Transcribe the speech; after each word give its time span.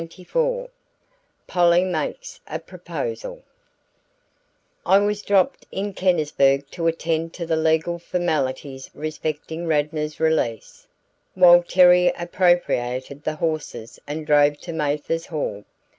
CHAPTER 0.01 0.13
XXIV 0.23 0.67
POLLY 1.45 1.83
MAKES 1.83 2.39
A 2.47 2.57
PROPOSAL 2.57 3.43
I 4.83 4.97
was 4.97 5.21
dropped 5.21 5.67
in 5.71 5.93
Kennisburg 5.93 6.67
to 6.71 6.87
attend 6.87 7.35
to 7.35 7.45
the 7.45 7.55
legal 7.55 7.99
formalities 7.99 8.89
respecting 8.95 9.67
Radnor's 9.67 10.19
release, 10.19 10.87
while 11.35 11.61
Terry 11.61 12.11
appropriated 12.17 13.23
the 13.23 13.35
horses 13.35 13.99
and 14.07 14.25
drove 14.25 14.57
to 14.61 14.73
Mathers 14.73 15.27
Hall. 15.27 15.65